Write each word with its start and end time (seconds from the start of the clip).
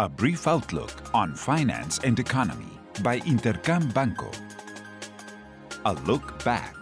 A 0.00 0.08
brief 0.08 0.46
outlook 0.46 0.92
on 1.12 1.34
finance 1.34 1.98
and 2.04 2.20
economy 2.20 2.70
by 3.02 3.18
Intercam 3.26 3.92
Banco. 3.92 4.30
A 5.86 5.94
look 6.06 6.44
back. 6.44 6.76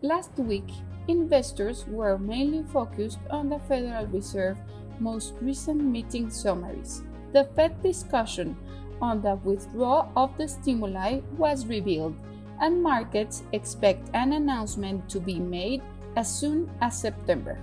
Last 0.00 0.30
week, 0.38 0.70
investors 1.08 1.86
were 1.88 2.18
mainly 2.18 2.62
focused 2.62 3.18
on 3.30 3.48
the 3.48 3.58
Federal 3.66 4.06
Reserve 4.06 4.56
most 5.00 5.34
recent 5.40 5.82
meeting 5.82 6.30
summaries. 6.30 7.02
The 7.32 7.50
Fed 7.56 7.82
discussion 7.82 8.56
on 9.02 9.20
the 9.20 9.34
withdrawal 9.42 10.12
of 10.14 10.38
the 10.38 10.46
stimuli 10.46 11.18
was 11.36 11.66
revealed, 11.66 12.14
and 12.60 12.80
markets 12.80 13.42
expect 13.50 14.08
an 14.14 14.34
announcement 14.34 15.08
to 15.08 15.18
be 15.18 15.40
made 15.40 15.82
as 16.14 16.30
soon 16.30 16.70
as 16.80 16.96
September. 16.96 17.58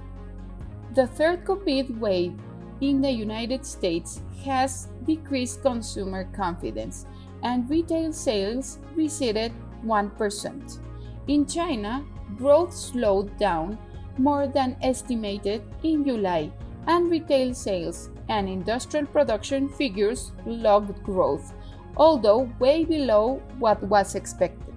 The 0.93 1.07
third 1.07 1.45
COVID 1.45 1.99
wave 1.99 2.35
in 2.81 2.99
the 2.99 3.11
United 3.11 3.65
States 3.65 4.21
has 4.43 4.89
decreased 5.05 5.61
consumer 5.61 6.25
confidence 6.33 7.05
and 7.43 7.69
retail 7.69 8.11
sales 8.11 8.79
receded 8.95 9.51
1%. 9.85 10.79
In 11.27 11.45
China, 11.45 12.03
growth 12.37 12.73
slowed 12.73 13.37
down 13.37 13.77
more 14.17 14.47
than 14.47 14.75
estimated 14.81 15.61
in 15.83 16.03
July, 16.05 16.51
and 16.87 17.09
retail 17.09 17.53
sales 17.53 18.09
and 18.29 18.49
industrial 18.49 19.05
production 19.05 19.69
figures 19.69 20.31
logged 20.45 21.01
growth, 21.03 21.53
although 21.97 22.49
way 22.59 22.83
below 22.83 23.41
what 23.59 23.81
was 23.83 24.15
expected. 24.15 24.73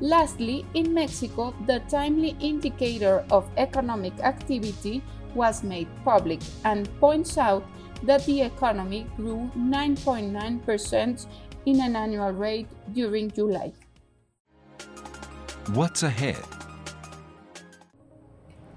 Lastly, 0.00 0.64
in 0.74 0.94
Mexico, 0.94 1.54
the 1.66 1.80
timely 1.88 2.36
indicator 2.40 3.24
of 3.30 3.50
economic 3.56 4.18
activity 4.20 5.02
was 5.34 5.62
made 5.62 5.88
public 6.04 6.40
and 6.64 6.88
points 7.00 7.38
out 7.38 7.64
that 8.02 8.24
the 8.24 8.42
economy 8.42 9.06
grew 9.16 9.50
9.9% 9.56 11.26
in 11.66 11.80
an 11.80 11.96
annual 11.96 12.32
rate 12.32 12.68
during 12.92 13.30
July. 13.30 13.72
What's 15.74 16.02
ahead? 16.02 16.38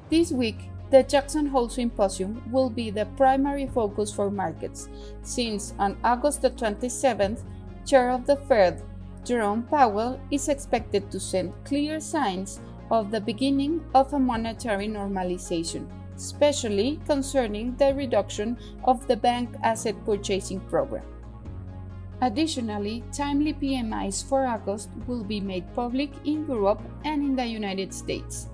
This 0.09 0.31
week, 0.31 0.69
the 0.91 1.01
Jackson 1.01 1.47
Hole 1.47 1.69
Symposium 1.69 2.43
will 2.51 2.69
be 2.69 2.91
the 2.91 3.07
primary 3.17 3.65
focus 3.67 4.13
for 4.13 4.29
markets, 4.29 4.89
since 5.23 5.73
on 5.79 5.97
August 6.03 6.41
the 6.41 6.51
27th, 6.51 7.41
Chair 7.85 8.11
of 8.11 8.27
the 8.27 8.35
Fed, 8.35 8.83
Jerome 9.25 9.63
Powell, 9.63 10.19
is 10.29 10.49
expected 10.49 11.09
to 11.09 11.19
send 11.19 11.53
clear 11.65 11.99
signs 11.99 12.59
of 12.91 13.09
the 13.09 13.21
beginning 13.21 13.83
of 13.95 14.13
a 14.13 14.19
monetary 14.19 14.87
normalization 14.87 15.89
especially 16.23 16.99
concerning 17.05 17.75
the 17.75 17.93
reduction 17.93 18.57
of 18.85 19.05
the 19.07 19.17
bank 19.17 19.49
asset 19.61 19.95
purchasing 20.05 20.61
program. 20.71 21.03
Additionally, 22.21 23.03
timely 23.11 23.53
PMIs 23.53 24.23
for 24.23 24.45
August 24.45 24.89
will 25.07 25.25
be 25.25 25.41
made 25.41 25.67
public 25.75 26.09
in 26.23 26.47
Europe 26.47 26.81
and 27.03 27.21
in 27.21 27.35
the 27.35 27.45
United 27.45 27.93
States. 27.93 28.47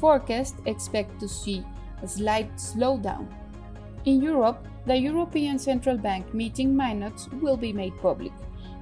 Forecasts 0.00 0.56
expect 0.64 1.20
to 1.20 1.28
see 1.28 1.62
a 2.02 2.08
slight 2.08 2.48
slowdown. 2.56 3.28
In 4.06 4.22
Europe, 4.22 4.64
the 4.86 4.96
European 4.96 5.58
Central 5.58 5.98
Bank 5.98 6.32
meeting 6.32 6.74
minutes 6.74 7.28
will 7.42 7.58
be 7.58 7.74
made 7.74 7.92
public, 8.00 8.32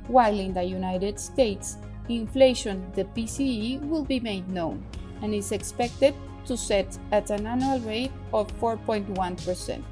while 0.06 0.39
in 0.39 0.55
the 0.55 0.62
United 0.62 1.19
States, 1.19 1.78
inflation, 2.08 2.86
the 2.95 3.05
PCE, 3.05 3.83
will 3.89 4.05
be 4.05 4.20
made 4.20 4.48
known 4.48 4.86
and 5.23 5.34
is 5.34 5.50
expected 5.50 6.14
to 6.47 6.56
set 6.56 6.98
at 7.12 7.31
an 7.31 7.47
annual 7.47 7.81
rate 7.81 8.12
of 8.33 8.53
4.1%. 8.61 9.83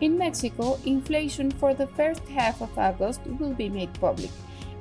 In 0.00 0.18
Mexico, 0.18 0.78
inflation 0.84 1.50
for 1.50 1.72
the 1.72 1.86
first 1.86 2.26
half 2.28 2.60
of 2.60 2.76
August 2.78 3.20
will 3.38 3.54
be 3.54 3.68
made 3.68 3.94
public, 3.94 4.30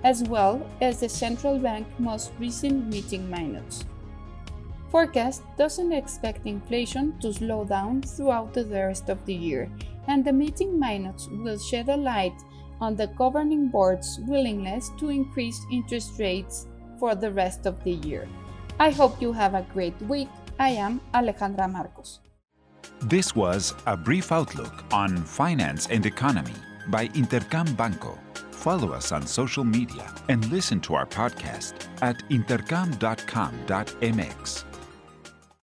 as 0.04 0.24
well 0.24 0.68
as 0.82 1.00
the 1.00 1.10
central 1.10 1.60
bank 1.60 1.88
most 2.00 2.32
recent 2.40 2.88
meeting 2.88 3.30
minutes. 3.30 3.86
Forecast 4.90 5.42
doesn't 5.58 5.92
expect 5.92 6.46
inflation 6.46 7.18
to 7.20 7.34
slow 7.34 7.66
down 7.66 8.02
throughout 8.02 8.54
the 8.54 8.66
rest 8.66 9.10
of 9.10 9.26
the 9.26 9.34
year, 9.34 9.70
and 10.08 10.24
the 10.24 10.34
meeting 10.34 10.80
minutes 10.80 11.28
will 11.32 11.58
shed 11.58 11.90
a 11.90 11.98
light 11.98 12.36
on 12.82 12.96
the 12.96 13.08
governing 13.08 13.70
board's 13.70 14.20
willingness 14.28 14.92
to 15.00 15.10
increase 15.10 15.60
interest 15.72 16.20
rates 16.20 16.68
for 17.00 17.16
the 17.16 17.32
rest 17.32 17.66
of 17.66 17.84
the 17.84 17.94
year. 18.06 18.28
I 18.80 18.90
hope 18.90 19.22
you 19.22 19.32
have 19.34 19.54
a 19.54 19.66
great 19.74 20.00
week 20.04 20.30
I 20.64 20.70
am 20.70 21.02
Alejandra 21.14 21.70
Marcos. 21.70 22.22
This 23.02 23.36
was 23.36 23.76
a 23.86 23.98
brief 23.98 24.32
outlook 24.32 24.86
on 24.94 25.18
finance 25.26 25.88
and 25.88 26.06
economy 26.06 26.56
by 26.88 27.10
Intercam 27.10 27.76
Banco. 27.76 28.18
Follow 28.52 28.94
us 28.94 29.12
on 29.12 29.28
social 29.28 29.66
media 29.66 30.10
and 30.30 30.50
listen 30.50 30.80
to 30.82 30.96
our 30.96 31.06
podcast 31.06 31.74
at 32.02 32.18
intercam.com.mx. 32.30 34.73